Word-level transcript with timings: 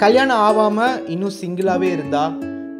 கல்யாணம் 0.00 0.36
ஆகாமல் 0.36 1.08
இன்னும் 1.08 1.30
சிங்கிளாகவே 1.40 1.82
இருந்தா 1.82 2.32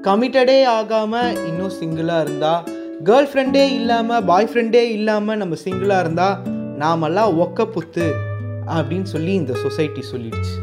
கமிட்டடே 0.02 0.64
ஆகாமல் 0.64 1.46
இன்னும் 1.46 1.72
சிங்கிளாக 1.80 2.20
இருந்தா 2.20 2.64
கேர்ள் 3.04 3.28
ஃப்ரெண்டே 3.32 3.72
இல்லாமல் 3.72 4.24
பாய் 4.24 4.48
ஃப்ரெண்டே 4.52 4.82
இல்லாமல் 4.90 5.36
நம்ம 5.36 5.56
சிங்கிளாக 5.64 6.00
இருந்தால் 6.00 6.42
நாமெல்லாம் 6.76 7.40
ஒக்க 7.40 7.64
புத்து 7.64 8.12
அப்படின்னு 8.66 9.02
சொல்லி 9.02 9.32
இந்த 9.32 9.54
சொசைட்டி 9.54 10.00
சொல்லிடுச்சு. 10.12 10.54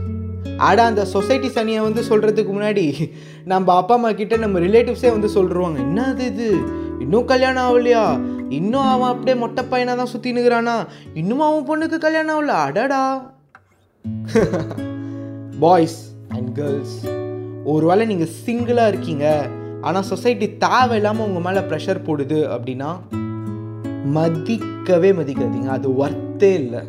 ஆடா 0.58 0.86
அந்த 0.86 1.06
சொசைட்டி 1.06 1.48
சனியை 1.48 1.82
வந்து 1.82 2.02
சொல்கிறதுக்கு 2.02 2.54
முன்னாடி 2.54 3.12
நம்ம 3.46 3.76
அப்பா 3.76 3.96
அம்மா 3.96 4.12
கிட்ட 4.12 4.38
நம்ம 4.38 4.60
ரிலேட்டிவ்ஸே 4.60 5.20
வந்து 5.20 5.28
சொல்லிடுவாங்க 5.28 5.78
என்னது 5.78 6.20
இது? 6.20 6.58
இன்னும் 7.00 7.26
கல்யாணம் 7.26 7.70
ஆகலையா? 7.70 8.20
இன்னும் 8.50 8.82
அவன் 8.82 9.10
அப்படியே 9.10 9.38
மொட்டை 9.38 9.64
பையனாக 9.70 10.04
தான் 10.04 10.14
சுற்றினுக்கிறானா 10.18 10.88
இன்னும் 11.14 11.40
அவன் 11.40 11.68
பொண்ணுக்கு 11.68 11.98
கல்யாணம் 11.98 12.42
ஆகல? 12.42 12.48
அடடா. 12.48 13.36
பாய்ஸ் 15.60 16.07
அண்ட் 16.28 16.56
கேர்ள்ஸ் 16.56 16.98
ஒருவேளை 17.64 18.06
நீங்கள் 18.06 18.34
சிங்கிளாக 18.46 18.88
இருக்கீங்க 18.88 19.50
ஆனால் 19.82 20.04
சொசைட்டி 20.04 20.58
தேவையில்லாமல் 20.58 21.28
உங்கள் 21.28 21.42
மேலே 21.42 21.60
ப்ரெஷர் 21.60 22.06
போடுது 22.06 22.40
அப்படின்னா 22.56 22.90
மதிக்கவே 24.14 25.12
மதிக்காதீங்க. 25.12 25.66
அது 25.66 26.06
ஒர்த்தே 26.06 26.54
இல்லை. 26.54 26.80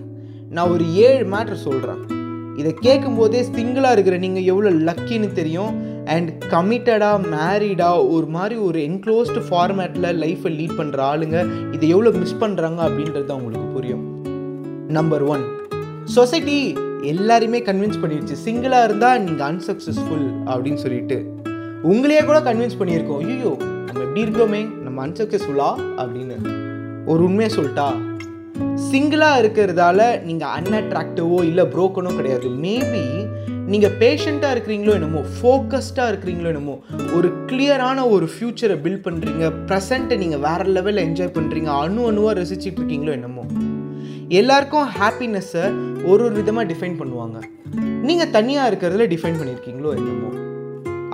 நான் 0.50 0.70
ஒரு 0.70 0.94
ஏழு 0.94 1.36
மேட்ரு 1.36 1.52
சொல்கிறேன் 1.52 2.16
இதை 2.56 2.74
கேட்கும்போதே 2.80 3.40
சிங்கிளாக 3.42 3.92
இருக்கிற 3.92 4.16
நீங்கள் 4.16 4.42
எவ்வளோ 4.42 4.92
லக்கின்னு 4.92 5.32
தெரியும் 5.32 5.86
அண்ட் 6.04 6.44
கமிட்டடாக 6.50 7.26
மேரீடாக 7.34 8.10
ஒரு 8.10 8.26
மாதிரி 8.26 8.60
ஒரு 8.60 8.78
என்க்ளோஸ்டு 8.80 9.42
ஃபார்மேட்டில் 9.50 10.08
லைஃப்பை 10.22 10.52
லீட் 10.58 10.78
பண்ணுற 10.78 10.96
ஆளுங்க 10.96 11.46
இதை 11.72 11.88
எவ்வளோ 11.88 12.10
மிஸ் 12.10 12.40
பண்ணுறாங்க 12.40 12.80
அப்படின்றது 12.88 13.30
உங்களுக்கு 13.30 13.66
புரியும். 13.66 14.22
நம்பர் 14.88 15.22
ஒன் 15.22 15.44
சொசைட்டி 16.04 16.74
எல்லாரையுமே 17.04 17.60
கன்வின்ஸ் 17.68 18.00
பண்ணிடுச்சு 18.02 18.36
சிங்கிளாக 18.44 18.84
இருந்தால் 18.84 19.22
நீங்கள் 19.22 19.48
அன்சக்ஸஸ்ஃபுல் 19.52 20.26
அப்படின்னு 20.46 20.74
சொல்லிட்டு. 20.74 21.18
உங்களையே 21.82 22.24
கூட 22.24 22.38
கன்வின்ஸ் 22.40 22.78
பண்ணியிருக்கோம். 22.80 23.24
ஐயோ 23.24 23.52
நம்ம 23.86 24.02
எப்படி 24.02 24.24
இருக்கிறோமே? 24.26 24.82
நம்ம 24.82 25.06
அன்சக்ஸஸ்ஃபுல்லா 25.06 25.70
அப்படின்னு 25.96 26.36
ஒரு 27.06 27.24
உண்மையை 27.24 27.50
சொல்லிட்டா. 27.56 27.88
சிங்கிளாக 28.90 29.40
இருக்கிறதால 29.42 30.22
நீங்கள் 30.24 30.48
அன்அட்ராக்டிவோ 30.48 31.42
இல்லை 31.42 31.64
புரோக்கனோ 31.64 32.16
கிடையாது. 32.16 32.48
மேபி 32.48 33.04
நீங்கள் 33.66 33.96
பேஷண்ட்டாக 34.00 34.54
இருக்கிறீங்களோ 34.54 34.92
என்னமோ 34.92 35.22
ஃபோக்கஸ்டாக 35.40 36.10
இருக்கிறீங்களோ 36.12 36.46
என்னமோ 36.46 36.76
ஒரு 37.12 37.28
கிளியரான 37.46 38.10
ஒரு 38.10 38.26
ஃப்யூச்சரை 38.26 38.76
பில்ட் 38.84 39.04
பண்ணுறீங்க 39.06 39.52
ப்ரெசண்ட்டை 39.66 40.16
நீங்கள் 40.16 40.38
வேறு 40.38 40.64
லெவலில் 40.64 41.04
என்ஜாய் 41.08 41.34
பண்ணுறீங்க 41.38 41.66
அணு 41.66 42.06
அணுவாக 42.10 42.40
ரசிச்சிட்டு 42.40 42.80
இருக்கீங்களோ 42.80 43.10
என்னமோ. 43.10 43.44
எல்லாருக்கும் 44.28 44.88
ஹாப்பினஸ்ஸை 44.98 45.87
ஒரு 46.08 46.22
ஒரு 46.26 46.34
விதமாக 46.40 46.64
டிஃபைன் 46.72 46.98
பண்ணுவாங்க. 47.00 47.38
நீங்கள் 48.08 48.30
தனியாக 48.36 48.68
இருக்கிறதுல 48.70 49.06
டிஃபைன் 49.14 49.38
பண்ணியிருக்கீங்களோ 49.40 49.92
என்னமோ. 49.98 50.30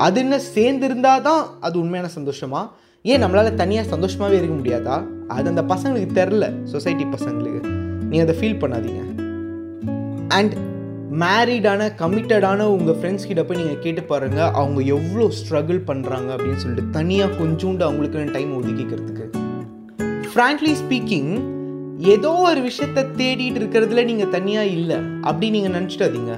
அது 0.07 0.21
என்ன 0.21 0.37
சேர்ந்துருந்தா 0.57 1.23
தான் 1.23 1.43
அது 1.61 1.77
உண்மையான 1.81 2.11
சந்தோஷமா? 2.19 2.61
ஏன் 3.05 3.23
நம்மளால் 3.23 3.59
தனியாக 3.63 3.87
சந்தோஷமாகவே 3.95 4.37
இருக்க 4.41 4.55
முடியாதா? 4.61 4.97
அது 5.37 5.49
அந்த 5.53 5.63
பசங்களுக்கு 5.73 6.19
தெரில 6.21 6.45
சொசைட்டி 6.65 7.05
பசங்களுக்கு. 7.17 7.61
நீங்கள் 8.11 8.27
அதை 8.27 8.37
ஃபீல் 8.41 8.61
பண்ணாதீங்க. 8.63 9.03
அண்ட் 10.39 10.55
மேரீடான 11.23 11.83
கமிட்டடான 12.01 12.61
உங்கள் 12.77 12.97
ஃப்ரெண்ட்ஸ் 13.01 13.27
கிட்ட 13.31 13.43
போய் 13.45 13.61
நீங்கள் 13.63 13.83
கேட்டு 13.85 14.03
பாருங்கள் 14.03 14.53
அவங்க 14.61 14.81
எவ்வளோ 14.97 15.27
ஸ்ட்ரகிள் 15.41 15.81
பண்ணுறாங்க 15.91 16.29
அப்படின்னு 16.37 16.63
சொல்லிட்டு 16.65 16.95
தனியாக 16.99 17.37
கொஞ்சோண்டு 17.41 17.85
அவங்களுக்குன்னு 17.89 18.37
டைம் 18.39 18.53
ஒதுக்கிக்கிறதுக்கு. 18.61 19.27
ஃப்ராங்க்லி 20.33 20.73
ஸ்பீக்கிங் 20.83 21.33
ஏதோ 22.03 22.33
ஒரு 22.33 22.61
விஷயத்த 22.61 23.07
தேடிட்டு 23.17 23.61
இருக்கிறதுல 23.61 24.05
நீங்கள் 24.05 24.29
தனியாக 24.29 24.67
இல்லை. 24.67 24.97
அப்படி 25.23 25.51
நீங்கள் 25.51 25.81
நினச்சிட்டாதீங்க 25.81 26.33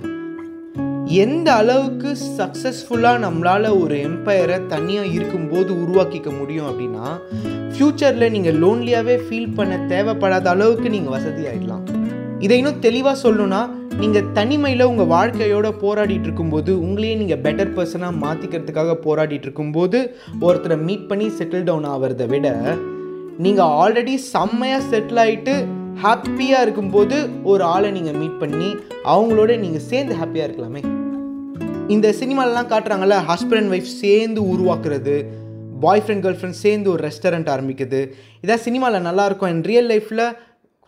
எந்த 1.10 1.54
அளவுக்கு 1.54 2.16
சக்ஸஸ்ஃபுல்லாக 2.38 3.18
நம்மளால் 3.18 3.78
ஒரு 3.82 3.96
எம்பையரை 3.96 4.66
தனியாக 4.66 5.06
இருக்கும்போது 5.06 5.82
உருவாக்கிக்க 5.82 6.30
முடியும் 6.30 6.66
அப்படின்னா 6.66 7.18
ஃப்யூச்சரில் 7.74 8.30
நீங்கள் 8.30 8.54
லோன்லியாகவே 8.54 9.28
ஃபீல் 9.28 9.54
பண்ண 9.54 9.76
தேவைப்படாத 9.76 10.48
அளவுக்கு 10.48 10.90
நீங்கள் 10.90 11.12
வசதி 11.12 11.46
ஆகிடலாம் 11.46 11.84
இதை 12.38 12.58
இன்னும் 12.58 12.78
தெளிவாக 12.78 13.28
சொல்லணும்னா 13.28 13.68
நீங்கள் 13.96 14.32
தனிமையில் 14.32 14.80
உங்கள் 14.80 15.06
வாழ்க்கையோட 15.06 15.68
போராடிட்டு 15.80 16.22
இருக்கும்போது 16.22 16.80
உங்களையே 16.80 17.16
நீங்கள் 17.16 17.40
பெட்டர் 17.40 17.74
பர்சனாக 17.74 18.20
மாற்றிக்கிறதுக்காக 18.20 18.92
போராடிட்டு 19.04 19.42
இருக்கும்போது 19.42 20.14
ஒருத்தரை 20.40 20.76
மீட் 20.76 21.06
பண்ணி 21.06 21.28
செட்டில் 21.28 21.64
டவுன் 21.64 21.84
ஆகிறத 21.84 22.26
விட 22.26 22.76
நீங்கள் 23.44 23.72
ஆல்ரெடி 23.80 24.12
செம்மையாக 24.32 24.84
செட்டில் 24.90 25.20
ஆகிட்டு 25.22 25.54
ஹாப்பியாக 26.04 26.64
இருக்கும்போது 26.64 27.16
ஒரு 27.50 27.62
ஆளை 27.72 27.88
நீங்கள் 27.96 28.16
மீட் 28.20 28.38
பண்ணி 28.42 28.68
அவங்களோட 29.12 29.50
நீங்கள் 29.64 29.84
சேர்ந்து 29.88 30.14
ஹாப்பியாக 30.20 30.46
இருக்கலாமே. 30.48 30.82
இந்த 31.94 32.06
சினிமாலெலாம் 32.20 32.70
காட்டுறாங்கல்ல 32.70 33.16
ஹஸ்பண்ட் 33.30 33.60
அண்ட் 33.62 33.74
ஒய்ஃப் 33.74 33.90
சேர்ந்து 34.02 34.40
உருவாக்குறது 34.52 35.16
பாய் 35.82 36.02
ஃப்ரெண்ட் 36.04 36.24
கேர்ள் 36.26 36.38
ஃப்ரெண்ட் 36.38 36.60
சேர்ந்து 36.62 36.90
ஒரு 36.94 37.02
ரெஸ்டாரண்ட் 37.08 37.50
ஆரம்பிக்குது. 37.54 38.00
இதான் 38.44 38.64
சினிமாவில் 38.66 39.06
நல்லாயிருக்கும் 39.08 39.50
அண்ட் 39.52 39.68
ரியல் 39.72 39.90
லைஃப்பில் 39.92 40.24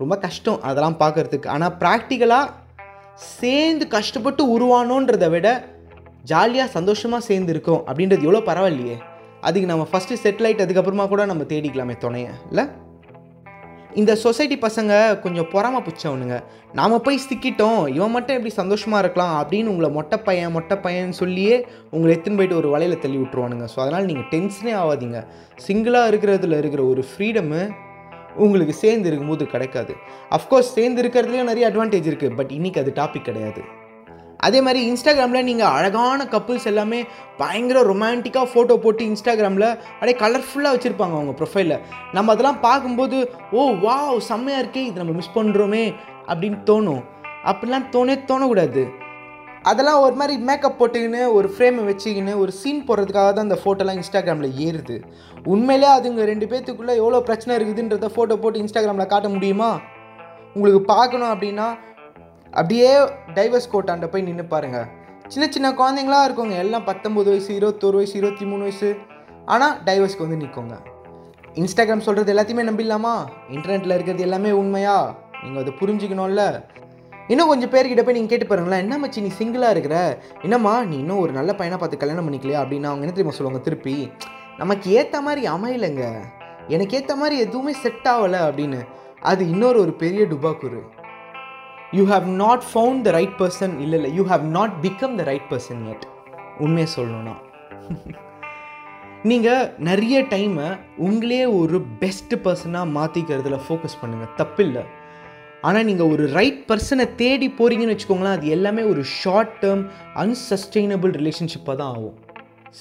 ரொம்ப 0.00 0.16
கஷ்டம் 0.24 0.58
அதெல்லாம் 0.70 0.98
பார்க்குறதுக்கு. 1.02 1.50
ஆனால் 1.56 1.76
ப்ராக்டிக்கலாக 1.82 2.48
சேர்ந்து 3.36 3.86
கஷ்டப்பட்டு 3.96 4.42
உருவானோன்றதை 4.56 5.30
விட 5.36 5.48
ஜாலியாக 6.32 6.74
சந்தோஷமாக 6.78 7.22
சேர்ந்து 7.30 7.52
இருக்கோம் 7.56 7.84
அப்படின்றது 7.88 8.26
எவ்வளோ 8.28 8.42
பரவாயில்லையே. 8.50 8.98
அதுக்கு 9.40 9.70
நம்ம 9.70 9.86
ஃபஸ்ட்டு 9.92 10.20
செட்டிலைட் 10.24 10.62
அதுக்கப்புறமா 10.64 11.08
கூட 11.08 11.24
நம்ம 11.26 11.42
தேடிக்கலாமே 11.52 11.96
துணைய 11.98 12.28
இல்லை? 12.50 12.64
இந்த 13.94 14.12
சொசைட்டி 14.14 14.56
பசங்க 14.64 14.92
கொஞ்சம் 15.20 15.48
பொறாம 15.52 15.80
பிடிச்சவனுங்க. 15.84 16.36
நாம் 16.78 17.02
போய் 17.06 17.18
சிக்கிட்டோம் 17.28 17.80
இவன் 17.94 18.14
மட்டும் 18.14 18.36
எப்படி 18.36 18.52
சந்தோஷமாக 18.58 19.02
இருக்கலாம் 19.04 19.34
அப்படின்னு 19.42 19.72
உங்களை 19.72 19.90
மொட்டை 19.90 20.18
பையன் 20.18 20.52
மொட்டை 20.56 20.76
பையன் 20.76 21.12
சொல்லியே 21.12 21.56
உங்களை 21.90 22.10
எடுத்துன்னு 22.14 22.36
போயிட்டு 22.36 22.56
ஒரு 22.56 22.68
வலையில் 22.74 23.02
தள்ளி 23.04 23.18
விட்ருவானுங்க 23.22 23.68
ஸோ 23.74 23.80
அதனால் 23.84 24.04
நீங்கள் 24.04 24.28
டென்ஷனே 24.34 24.74
ஆகாதீங்க 24.82 25.20
சிங்கிளாக 25.66 26.10
இருக்கிறதுல 26.12 26.58
இருக்கிற 26.62 26.84
ஒரு 26.84 27.04
ஃப்ரீடமு 27.10 27.62
உங்களுக்கு 28.36 28.72
சேர்ந்து 28.72 29.08
இருக்கும்போது 29.08 29.46
கிடைக்காது. 29.46 29.94
அஃப்கோர்ஸ் 30.36 30.74
சேர்ந்து 30.78 31.02
இருக்கிறதுலேயும் 31.02 31.50
நிறைய 31.52 31.70
அட்வான்டேஜ் 31.70 32.10
இருக்குது 32.10 32.34
பட் 32.34 32.50
இன்றைக்கி 32.50 32.78
அது 32.78 32.92
டாபிக் 33.00 33.28
கிடையாது. 33.28 33.62
அதே 34.46 34.58
மாதிரி 34.66 34.80
இன்ஸ்டாகிராமில் 34.90 35.46
நீங்கள் 35.48 35.72
அழகான 35.76 36.26
கப்புள்ஸ் 36.34 36.68
எல்லாமே 36.72 37.00
பயங்கர 37.40 37.78
ரொமான்டிக்காக 37.90 38.48
ஃபோட்டோ 38.52 38.74
போட்டு 38.84 39.02
இன்ஸ்டாகிராமில் 39.10 39.68
அப்படியே 39.94 40.16
கலர்ஃபுல்லாக 40.24 40.74
வச்சுருப்பாங்க 40.74 41.16
அவங்க 41.18 41.34
ப்ரொஃபைலில் 41.40 41.80
நம்ம 42.16 42.32
அதெல்லாம் 42.34 42.60
பார்க்கும்போது 42.66 43.18
ஓ 43.60 43.64
வா 43.84 43.96
செம்மையாக 44.30 44.62
இருக்கே 44.64 44.84
இது 44.88 45.02
நம்ம 45.02 45.16
மிஸ் 45.20 45.36
பண்ணுறோமே 45.38 45.84
அப்படின்னு 46.30 46.60
தோணும். 46.70 47.02
அப்படிலாம் 47.50 47.90
தோணே 47.96 48.16
தோணக்கூடாது. 48.30 48.84
அதெல்லாம் 49.70 50.02
ஒரு 50.06 50.14
மாதிரி 50.20 50.34
மேக்கப் 50.48 50.78
போட்டுக்கின்னு 50.80 51.22
ஒரு 51.36 51.48
ஃப்ரேமை 51.54 51.82
வச்சுக்கின்னு 51.88 52.34
ஒரு 52.42 52.52
சீன் 52.60 52.84
போடுறதுக்காக 52.88 53.30
தான் 53.36 53.46
அந்த 53.48 53.58
ஃபோட்டோலாம் 53.62 53.98
இன்ஸ்டாகிராமில் 54.00 54.56
ஏறுது. 54.66 54.96
உண்மையிலே 55.52 55.88
அதுங்க 55.96 56.24
ரெண்டு 56.32 56.46
பேர்த்துக்குள்ளே 56.50 56.94
எவ்வளோ 57.02 57.20
பிரச்சனை 57.28 57.52
இருக்குதுன்றத 57.58 58.10
ஃபோட்டோ 58.16 58.36
போட்டு 58.42 58.62
இன்ஸ்டாகிராமில் 58.64 59.12
காட்ட 59.12 59.28
முடியுமா? 59.36 59.70
உங்களுக்கு 60.54 60.82
பார்க்கணும் 60.94 61.32
அப்படின்னா 61.32 61.66
அப்படியே 62.58 62.92
டைவர்ஸ் 63.34 63.72
கோட்டாண்ட 63.72 64.06
போய் 64.06 64.22
நின்று 64.22 64.44
பாருங்கள் 64.44 64.86
சின்ன 65.26 65.46
சின்ன 65.50 65.68
குழந்தைங்களா 65.70 66.20
இருக்கவங்க 66.26 66.56
எல்லாம் 66.56 66.86
பத்தொம்பது 66.86 67.28
வயசு 67.32 67.52
இருபத்தோரு 67.58 67.98
வயசு 68.00 68.14
இருபத்தி 68.18 68.44
மூணு 68.44 68.62
வயசு 68.62 68.88
ஆனால் 69.44 69.74
டைவர்ஸ்க்கு 69.82 70.26
வந்து 70.26 70.40
நிற்கோங்க 70.44 70.76
இன்ஸ்டாகிராம் 71.54 72.06
சொல்கிறது 72.06 72.32
எல்லாத்தையுமே 72.32 72.64
நம்பிடலாமா? 72.70 73.12
இன்டர்நெட்டில் 73.50 73.94
இருக்கிறது 73.96 74.22
எல்லாமே 74.22 74.50
உண்மையா? 74.50 74.96
நீங்கள் 75.42 75.62
அதை 75.62 75.72
புரிஞ்சுக்கணும்ல. 75.80 76.42
இன்னும் 77.28 77.48
கொஞ்சம் 77.48 77.70
பேர்கிட்ட 77.70 78.02
போய் 78.02 78.16
நீங்கள் 78.18 78.32
கேட்டு 78.32 78.46
பாருங்களேன். 78.46 78.82
என்ன 78.82 78.94
மச்சி 79.06 79.20
நீ 79.20 79.30
சிங்கிளாக 79.38 79.70
இருக்கிற? 79.70 79.96
என்னம்மா 80.42 80.84
நீ 80.84 80.96
இன்னும் 80.96 81.18
ஒரு 81.18 81.32
நல்ல 81.32 81.54
பையனை 81.54 81.78
பார்த்து 81.78 81.96
கல்யாணம் 81.96 82.26
பண்ணிக்கலையா? 82.26 82.60
அப்படின்னு 82.62 82.90
அவங்க 82.90 83.04
என்ன 83.06 83.16
தெரியுமா 83.16 83.30
சொல்லுவாங்க 83.30 83.64
திருப்பி 83.64 83.96
நமக்கு 84.58 84.90
ஏற்ற 84.90 85.20
மாதிரி 85.20 85.48
அமையலைங்க. 85.48 86.04
எனக்கு 86.68 86.96
ஏற்ற 86.96 87.16
மாதிரி 87.16 87.38
எதுவுமே 87.40 87.72
செட் 87.72 88.08
ஆகலை 88.08 88.40
அப்படின்னு. 88.48 88.80
அது 89.20 89.48
இன்னொரு 89.48 89.80
ஒரு 89.80 89.92
பெரிய 89.92 90.24
டுபாக்குரு 90.24 90.80
you 91.96 92.02
have 92.10 92.24
not 92.40 92.64
found 92.70 93.02
the 93.06 93.10
right 93.16 93.36
person 93.40 93.74
இல்லை 93.84 93.96
இல்லை. 93.98 94.10
You 94.16 94.22
have 94.30 94.42
not 94.56 94.74
become 94.84 95.14
the 95.20 95.22
right 95.28 95.46
person 95.52 95.82
yet 95.92 96.04
உண்மையை 96.64 96.88
சொல்லணும்னா. 96.96 97.34
நீங்கள் 99.30 99.64
நிறைய 99.88 100.16
டைமை 100.32 100.66
உங்களே 101.06 101.40
ஒரு 101.60 101.78
பெஸ்ட் 102.02 102.34
பர்சனாக 102.44 102.92
மாற்றிக்கிறதுல 102.98 103.58
ஃபோக்கஸ் 103.66 103.98
பண்ணுங்கள் 104.02 104.34
தப்பில்லை. 104.40 104.84
ஆனால் 105.68 105.86
நீங்கள் 105.88 106.10
ஒரு 106.14 106.24
ரைட் 106.38 106.60
பர்சனை 106.68 107.06
தேடி 107.22 107.48
போகிறீங்கன்னு 107.60 107.94
வச்சுக்கோங்களேன் 107.94 108.36
அது 108.38 108.52
எல்லாமே 108.56 108.82
ஒரு 108.92 109.02
ஷார்ட் 109.20 109.56
டேர்ம் 109.62 109.82
அன்சஸ்டைனபிள் 110.24 111.12
ரிலேஷன்ஷிப்பாக 111.20 111.76
தான் 111.80 111.92
ஆகும். 111.96 112.16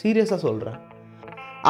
சீரியஸாக 0.01 0.41
சொல்கிறேன் 0.47 0.79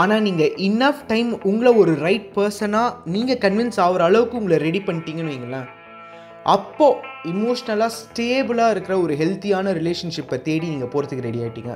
ஆனால் 0.01 0.23
நீங்கள் 0.27 0.53
இன்னஃப் 0.67 1.03
டைம் 1.11 1.29
உங்களை 1.51 1.71
ஒரு 1.81 1.93
ரைட் 2.07 2.29
பர்சனாக 2.35 2.95
நீங்கள் 3.13 3.41
கன்வின்ஸ் 3.45 3.79
ஆகிற 3.87 4.03
அளவுக்கு 4.09 4.39
உங்களை 4.41 4.57
ரெடி 4.67 4.81
பண்ணிட்டீங்கன்னு 4.87 5.33
வைங்களேன் 5.33 5.67
அப்போது 6.53 6.99
இமோஷ்னலாக 7.31 7.91
ஸ்டேபிளாக 8.01 8.73
இருக்கிற 8.73 8.95
ஒரு 9.05 9.13
ஹெல்த்தியான 9.21 9.73
ரிலேஷன்ஷிப்பை 9.79 10.37
தேடி 10.47 10.67
நீங்கள் 10.73 10.91
போகிறதுக்கு 10.93 11.27
ரெடி 11.27 11.39
ஆகிட்டீங்க 11.45 11.73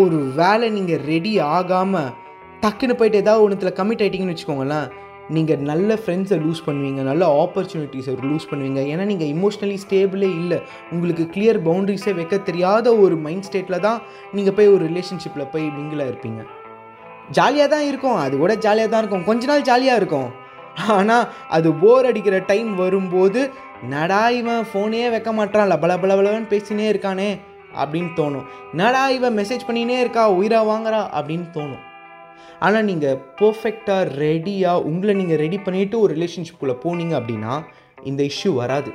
ஒரு 0.00 0.18
வேலை 0.38 0.68
நீங்கள் 0.76 1.04
ரெடி 1.10 1.34
ஆகாமல் 1.56 2.14
டக்குன்னு 2.62 2.96
போயிட்டு 3.00 3.20
ஏதாவது 3.24 3.44
ஒன்றுத்தில் 3.46 3.76
கமிட் 3.80 4.02
ஆகிட்டீங்கன்னு 4.04 4.34
வச்சுக்கோங்களேன் 4.34 4.88
நீங்கள் 5.36 5.64
நல்ல 5.70 5.94
ஃப்ரெண்ட்ஸை 6.02 6.36
லூஸ் 6.44 6.62
பண்ணுவீங்க 6.66 7.00
நல்ல 7.08 7.24
ஆப்பர்ச்சுனிட்டிஸை 7.42 8.12
லூஸ் 8.28 8.48
பண்ணுவீங்க. 8.50 8.80
ஏன்னா 8.92 9.04
நீங்கள் 9.10 9.30
இமோஷ்னலி 9.34 9.76
ஸ்டேபிளே 9.84 10.30
இல்லை. 10.40 10.58
உங்களுக்கு 10.94 11.24
கிளியர் 11.34 11.58
பவுண்ட்ரிஸே 11.68 12.12
வைக்க 12.18 12.36
தெரியாத 12.48 12.96
ஒரு 13.04 13.16
மைண்ட் 13.26 13.46
ஸ்டேட்டில் 13.48 13.84
தான் 13.86 13.98
நீங்கள் 14.36 14.56
போய் 14.58 14.72
ஒரு 14.74 14.82
ரிலேஷன்ஷிப்பில் 14.90 15.50
போய் 15.54 15.66
மிங்கிளாக 15.78 16.10
இருப்பீங்க. 16.12 16.42
ஜாலியாக 17.38 17.68
தான் 17.74 17.86
இருக்கும். 17.90 18.18
அது 18.24 18.34
கூட 18.44 18.54
ஜாலியாக 18.66 18.90
தான் 18.92 19.02
இருக்கும். 19.04 19.26
கொஞ்ச 19.30 19.44
நாள் 19.52 19.66
ஜாலியாக 19.70 20.00
இருக்கும். 20.02 20.28
ஆனால் 20.96 21.28
அது 21.56 21.68
போர் 21.82 22.08
அடிக்கிற 22.10 22.38
டைம் 22.50 22.70
வரும்போது 22.82 23.40
நடா 23.94 24.22
இவன் 24.40 24.64
ஃபோனே 24.70 25.02
வைக்க 25.14 25.32
மாட்டான் 25.38 25.70
லபல 25.72 25.92
பலபலன்னு 26.02 26.52
பேசினே 26.54 26.86
இருக்கானே 26.92 27.30
அப்படின்னு 27.80 28.12
தோணும். 28.20 28.46
நடா 28.80 29.02
இவன் 29.16 29.38
மெசேஜ் 29.38 29.66
பண்ணினே 29.68 29.98
இருக்கா 30.04 30.24
உயிரா 30.38 30.60
வாங்குறா 30.70 31.00
அப்படின்னு 31.18 31.48
தோணும். 31.56 31.82
ஆனால் 32.66 32.86
நீங்கள் 32.90 33.18
பர்ஃபெக்டாக 33.40 34.08
ரெடியாக 34.22 34.86
உங்களை 34.90 35.12
நீங்கள் 35.14 35.40
ரெடி 35.44 35.58
பண்ணிவிட்டு 35.66 35.98
ஒரு 36.04 36.12
ரிலேஷன்ஷிப்புக்குள்ளே 36.16 36.76
போனீங்க 36.84 37.14
அப்படின்னா 37.20 37.52
இந்த 38.10 38.22
இஷ்யூ 38.30 38.52
வராது. 38.62 38.92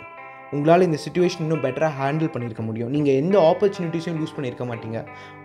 உங்களால் 0.56 0.86
இந்த 0.88 0.98
சுச்சுவேஷன் 1.04 1.44
இன்னும் 1.46 1.62
பெட்டராக 1.66 1.98
ஹேண்டில் 2.00 2.32
பண்ணியிருக்க 2.34 2.64
முடியும். 2.66 2.92
நீங்கள் 2.96 3.20
எந்த 3.22 3.36
ஆப்பர்ச்சுனிட்டிஸையும் 3.52 4.20
யூஸ் 4.22 4.36
பண்ணியிருக்க 4.36 4.66
மாட்டீங்க. 4.72 5.00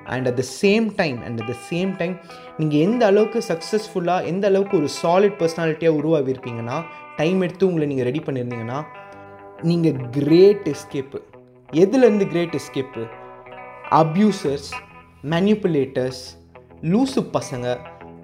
And 0.08 0.28
at 0.28 0.38
the 0.40 0.44
same 0.54 0.86
time 0.96 1.18
and 1.22 1.40
at 1.40 1.50
the 1.52 1.56
same 1.68 1.90
time 1.96 2.14
நீங்கள் 2.58 2.80
எந்த 2.80 3.02
அளவுக்கு 3.06 3.40
சக்ஸஸ்ஃபுல்லாக 3.48 4.26
எந்த 4.26 4.46
அளவுக்கு 4.46 4.76
ஒரு 4.76 4.90
சாலிட் 5.00 5.36
பர்சனாலிட்டியாக 5.40 5.98
உருவாகிருப்பீங்கன்னா 6.00 6.78
டைம் 7.16 7.40
எடுத்து 7.42 7.68
உங்களை 7.68 7.86
நீங்கள் 7.86 8.08
ரெடி 8.10 8.22
பண்ணியிருந்தீங்கன்னா 8.26 8.80
நீங்கள் 9.62 9.96
கிரேட் 10.10 10.66
எஸ்கேப்பு 10.68 11.20
எதுலேருந்து 11.68 12.26
கிரேட் 12.28 12.54
எஸ்கேப்பு 12.54 13.02
அப்யூசர்ஸ் 13.98 14.68
மேனிப்புலேட்டர்ஸ் 15.32 16.22
லூசு 16.84 17.20
பசங்க 17.32 17.66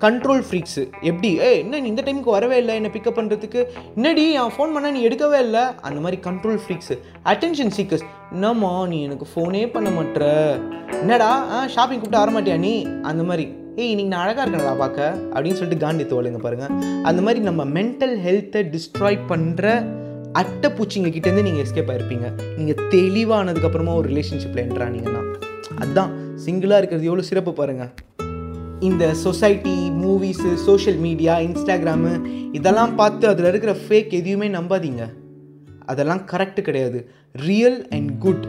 கண்ட்ரோல் 0.03 0.43
ஃப்ரீக்ஸு 0.47 0.83
எப்படி? 1.01 1.31
ஏ 1.39 1.59
என்ன 1.59 1.81
நீ 1.81 1.89
இந்த 1.89 2.03
டைமுக்கு 2.07 2.37
வரவே 2.37 2.57
இல்லை? 2.57 2.75
என்னை 2.75 2.91
பிக்கப் 2.95 3.19
பண்ணுறதுக்கு 3.19 3.61
என்னடி 3.95 4.33
என் 4.33 4.55
ஃபோன் 4.57 4.73
பண்ணால் 4.75 4.95
நீ 4.97 5.07
எடுக்கவே 5.09 5.39
இல்லை? 5.39 5.63
அந்த 5.83 6.01
மாதிரி 6.01 6.23
கண்ட்ரோல் 6.29 6.61
ஃப்ரீக்ஸு 6.63 6.97
அட்டென்ஷன் 7.33 7.75
சீக்கர்ஸ் 7.77 8.05
என்னம்மா 8.33 8.87
நீ 8.87 9.03
எனக்கு 9.03 9.27
ஃபோனே 9.35 9.71
பண்ண 9.73 9.91
மாட்ற? 9.91 10.31
என்னடா? 11.01 11.31
ஆ 11.55 11.67
ஷாப்பிங் 11.67 12.01
கூப்பிட்டு 12.01 12.23
வரமாட்டியா 12.25 12.59
நீ? 12.59 12.87
அந்த 13.03 13.23
மாதிரி. 13.23 13.47
ஏய் 13.77 13.95
நீங்கள் 13.95 14.13
நான் 14.15 14.25
அழகாக 14.25 14.45
இருக்கேன்டா 14.45 14.77
பார்க்க. 14.77 15.17
அப்படின்னு 15.35 15.59
சொல்லிட்டு 15.61 15.85
காந்தி 15.85 16.05
தோலுங்க 16.05 16.39
பாருங்கள் 16.39 17.03
அந்த 17.03 17.23
மாதிரி 17.23 17.41
நம்ம 17.45 17.65
மென்டல் 17.65 18.17
ஹெல்த்தை 18.27 18.63
டிஸ்ட்ராய் 18.75 19.19
பண்ணுற 19.31 19.83
அட்டைப்பூச்சிங்க 20.41 21.09
கிட்டேருந்து 21.09 21.43
நீங்கள் 21.43 21.65
எஸ்கேப் 21.67 21.91
ஆகிருப்பீங்க 21.93 22.29
நீங்கள் 22.57 22.81
தெளிவானதுக்கப்புறமா 22.95 23.95
ஒரு 23.95 24.09
ரிலேஷன்ஷிப்பில் 24.09 24.65
என்ட்ரானீங்கன்னா 24.67 25.23
அதுதான் 25.79 26.11
சிங்கிளாக 26.47 26.79
இருக்கிறது 26.79 27.05
எவ்வளோ 27.05 27.23
சிறப்பு 27.23 27.53
பாருங்கள் 27.53 27.93
இந்த 28.81 29.15
society 29.15 29.91
movies 29.91 30.55
social 30.55 30.99
media 30.99 31.39
Instagram 31.39 32.25
இதெல்லாம் 32.53 32.95
பார்த்து 32.95 33.29
அதில் 33.29 33.45
இருக்கிற 33.45 33.77
ஃபேக் 33.89 34.11
எதையுமே 34.11 34.49
நம்பாதீங்க. 34.49 35.15
அதெல்லாம் 35.85 36.21
கரெக்டு 36.33 36.61
கிடையாது. 36.61 37.11
ரியல் 37.33 37.89
அண்ட் 37.89 38.19
குட் 38.19 38.47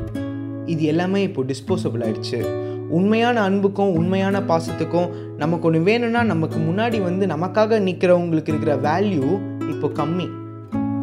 இது 0.66 0.84
எல்லாமே 0.84 1.22
இப்போ 1.22 1.42
டிஸ்போசபிள் 1.42 2.04
ஆயிடுச்சு. 2.04 2.46
உண்மையான 2.90 3.42
அன்புக்கும் 3.42 3.94
உண்மையான 3.94 4.40
பாசத்துக்கும் 4.40 5.10
நமக்கு 5.38 5.68
ஒன்று 5.68 5.82
வேணும்னா 5.82 6.24
நமக்கு 6.24 6.60
முன்னாடி 6.60 7.04
வந்து 7.04 7.26
நமக்காக 7.26 7.80
நிற்கிறவங்களுக்கு 7.80 8.48
இருக்கிற 8.48 8.76
வேல்யூ 8.76 9.40
இப்போ 9.70 9.88
கம்மி. 9.88 10.30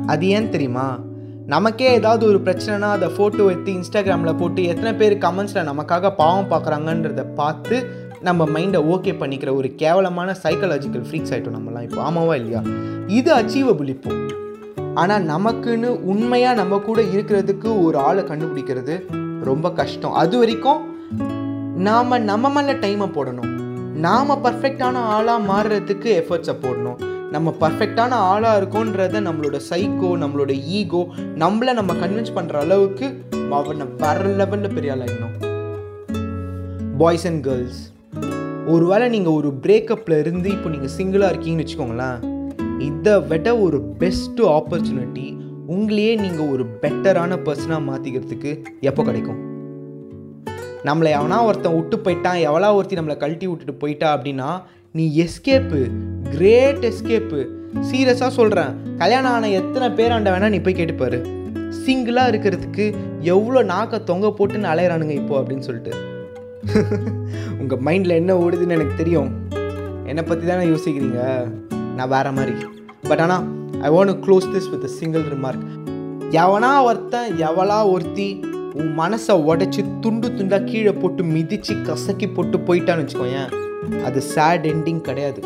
அது 0.07 0.29
ஏன் 0.29 0.51
தெரியுமா? 0.51 0.99
நமக்கே 1.47 1.93
ஏதாவது 1.93 2.27
ஒரு 2.27 2.39
பிரச்சனைனா 2.39 2.91
அதை 2.97 3.09
ஃபோட்டோ 3.09 3.45
எடுத்து 3.51 3.73
இன்ஸ்டாகிராமில் 3.73 4.37
போட்டு 4.37 4.65
எத்தனை 4.65 4.93
பேர் 4.93 5.19
கமெண்ட்ஸில் 5.19 5.69
நமக்காக 5.69 6.15
பாவம் 6.17 6.51
பார்க்குறாங்கன்றத 6.51 7.35
பார்த்து 7.35 8.01
நம்ம 8.23 8.45
மைண்டை 8.45 8.81
ஓகே 8.95 9.13
பண்ணிக்கிற 9.21 9.55
ஒரு 9.55 9.75
கேவலமான 9.75 10.37
சைக்காலஜிக்கல் 10.43 11.05
ஃப்ரீக்ஸ் 11.07 11.33
ஆகிட்டோம் 11.35 11.57
நம்மலாம் 11.59 11.83
இப்போ. 11.83 12.03
ஆமாவா 12.03 12.35
இல்லையா? 12.35 12.63
இது 13.07 13.35
அச்சீவபிள் 13.35 13.89
இப்போ. 13.89 14.11
ஆனால் 14.95 15.25
நமக்குன்னு 15.25 15.89
உண்மையாக 16.13 16.55
நம்ம 16.55 16.79
கூட 16.79 17.03
இருக்கிறதுக்கு 17.03 17.85
ஒரு 17.85 17.99
ஆளை 17.99 18.25
கண்டுபிடிக்கிறது 18.25 19.05
ரொம்ப 19.45 19.71
கஷ்டம். 19.71 20.13
அது 20.13 20.39
வரைக்கும் 20.39 20.81
நாம் 21.75 22.25
நம்ம 22.25 22.51
மேலே 22.51 22.73
டைமை 22.73 23.09
போடணும். 23.17 23.51
நாம் 23.97 24.43
பர்ஃபெக்டான 24.45 24.95
ஆளாக 24.95 25.47
மாறுறதுக்கு 25.53 26.11
எஃபர்ட்ஸை 26.21 26.55
போடணும். 26.65 27.01
நம்ம 27.31 27.55
பர்ஃபெக்டான 27.61 28.11
ஆளாக 28.11 28.59
இருக்கோன்றத 28.61 29.21
நம்மளோட 29.29 29.59
சைக்கோ 29.71 30.11
நம்மளோட 30.23 30.53
ஈகோ 30.79 31.03
நம்மளை 31.35 31.73
நம்ம 31.73 31.93
கன்வின்ஸ் 31.93 32.37
பண்ணுற 32.37 32.53
அளவுக்கு 32.53 33.25
அவனை 33.51 33.87
வர 33.99 34.23
லெவலில் 34.41 34.75
பெரிய 34.75 34.95
ஆளாகிடணும் 34.95 35.37
பாய்ஸ் 36.99 37.27
அண்ட் 37.27 37.43
கேர்ள்ஸ் 37.45 37.92
ஒருவேளை 38.69 39.09
நீங்கள் 39.09 39.33
ஒரு 39.33 39.53
பிரேக்கப்பில் 39.53 40.19
இருந்து 40.19 40.51
இப்போ 40.51 40.69
நீங்கள் 40.69 40.93
சிங்கிளாக 40.99 41.33
இருக்கீங்கன்னு 41.33 41.65
வச்சுக்கோங்களேன் 41.65 42.19
இதை 42.79 43.21
விட 43.21 43.59
ஒரு 43.59 43.83
பெஸ்ட்டு 43.99 44.43
ஆப்பர்ச்சுனிட்டி 44.43 45.37
உங்களையே 45.67 46.21
நீங்கள் 46.21 46.49
ஒரு 46.49 46.65
பெட்டரான 46.65 47.37
பர்சனாக 47.37 47.87
மாற்றிக்கிறதுக்கு 47.89 48.65
எப்போ 48.81 49.03
கிடைக்கும்? 49.03 49.49
நம்மளை 50.85 51.11
எவனா 51.13 51.45
ஒருத்தன் 51.45 51.75
விட்டு 51.75 51.97
போயிட்டான் 51.97 52.41
எவ்வளோ 52.41 52.75
ஒருத்தி 52.75 52.97
நம்மளை 52.97 53.17
கழட்டி 53.17 53.47
விட்டுட்டு 53.47 53.75
போயிட்டா 53.75 54.17
அப்படின்னா 54.17 54.61
நீ 54.93 55.25
எஸ்கேப்பு 55.25 55.89
கிரேட் 56.31 56.85
எஸ்கேப்பு 56.85 57.47
சீரியஸாக 57.91 58.29
சொல்கிறேன் 58.29 58.99
கல்யாணம் 58.99 59.33
ஆன 59.33 59.49
எத்தனை 59.49 59.89
பேராண்ட 59.89 60.31
வேணால் 60.33 60.51
நீ 60.51 60.61
போய் 60.61 60.75
கேட்டுப்பாரு. 60.75 61.21
சிங்கிளாக 61.87 62.31
இருக்கிறதுக்கு 62.33 62.95
எவ்வளோ 63.21 63.63
நாக்கை 63.63 64.05
தொங்க 64.05 64.29
போட்டுன்னு 64.29 64.73
அலையிறானுங்க 64.73 65.11
இப்போ 65.11 65.43
அப்படின்னு 65.43 65.59
சொல்லிட்டு. 65.59 66.12
உங்கள் 67.61 67.83
மைண்டில் 67.87 68.19
என்ன 68.21 68.33
ஓடுதுன்னு 68.39 68.77
எனக்கு 68.77 68.95
தெரியும். 68.97 69.31
என்னை 70.07 70.23
பற்றி 70.23 70.47
தானே 70.47 70.65
யோசிக்கிறீங்க? 70.65 71.23
நான் 71.97 72.09
வேற 72.09 72.33
மாதிரி. 72.33 72.55
பட் 73.09 73.23
ஆனால் 73.25 73.45
I 73.81 73.91
want 73.95 74.15
close 74.27 74.49
this 74.55 74.71
with 74.73 74.87
single 74.99 75.25
remark 75.35 75.65
எவனா 76.41 76.71
ஒருத்தன் 76.89 77.33
எவளா 77.49 77.79
ஒருத்தி 77.91 78.29
உன் 78.75 78.93
மனசை 78.99 79.35
உடச்சி 79.49 79.83
துண்டு 80.01 80.29
துண்டாக 80.29 80.65
கீழே 80.65 80.93
போட்டு 80.93 81.23
மிதித்து 81.25 81.75
கசக்கி 81.89 82.29
போட்டு 82.29 82.59
போயிட்டான்னு 82.59 83.05
வச்சுக்கோயேன் 83.05 83.51
அது 84.05 84.21
சேட் 84.35 84.67
எண்டிங் 84.67 85.01
கிடையாது. 85.01 85.41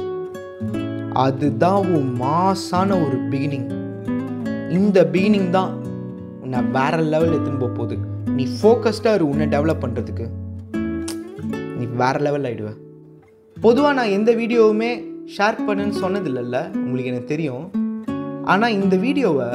அதுதான் 1.27 1.83
உன் 1.97 2.11
மாசான 2.21 2.89
ஒரு 3.07 3.19
பிகினிங் 3.33 3.69
இந்த 4.69 5.09
பிகினிங் 5.13 5.51
தான் 5.51 5.73
உன்னை 6.41 6.61
வேற 6.79 6.97
லெவல் 7.13 7.33
எடுத்துன்னு 7.37 7.63
போக 7.65 7.73
போகுது. 7.73 7.97
நீ 8.39 8.47
ஃபோக்கஸ்டாக 8.59 9.15
இரு 9.15 9.29
உன்னை 9.29 9.47
டெவலப் 9.47 9.83
பண்ணுறதுக்கு 9.85 10.27
வேறு 12.01 12.21
லெவல் 12.27 12.47
ஆகிடுவேன் 12.49 12.79
பொதுவாக 13.57 13.97
நான் 13.99 14.15
எந்த 14.17 14.31
வீடியோவுமே 14.41 14.91
ஷேர் 15.37 15.65
பண்ணுன்னு 15.67 16.01
சொன்னதில்லைல்ல 16.03 16.59
உங்களுக்கு 16.85 17.13
எனக்கு 17.13 17.33
தெரியும். 17.35 17.65
ஆனால் 18.53 18.75
இந்த 18.79 18.95
வீடியோவை 19.05 19.49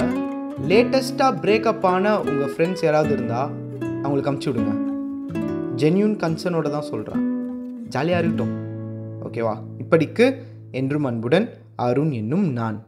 லேட்டஸ்ட்டாக 0.69 1.39
பிரேக்கப் 1.43 1.85
ஆன 1.91 2.13
உங்கள் 2.29 2.51
ஃப்ரெண்ட்ஸ் 2.53 2.83
யாராவது 2.85 3.13
இருந்தால் 3.17 3.51
அவங்களுக்கு 4.03 4.31
அமுச்சு 4.31 4.49
விடுங்க. 4.49 4.73
ஜென்யூன் 5.81 6.15
கன்சர்னோட 6.23 6.69
தான் 6.75 6.89
சொல்கிறேன் 6.91 7.23
ஜாலியாக 7.95 8.21
இருக்கட்டும். 8.21 8.53
ஓகேவா 9.27 9.55
இப்படிக்கு 9.83 10.25
என்றும் 10.79 11.07
அன்புடன் 11.10 11.48
அருண் 11.88 12.12
என்னும் 12.21 12.48
நான். 12.60 12.79